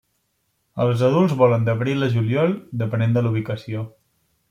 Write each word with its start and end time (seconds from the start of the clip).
Els 0.85 1.03
adults 1.09 1.35
volen 1.43 1.67
d'abril 1.69 2.07
a 2.07 2.09
juliol, 2.17 2.57
depenent 2.85 3.15
de 3.19 3.27
la 3.27 3.33
ubicació. 3.37 3.89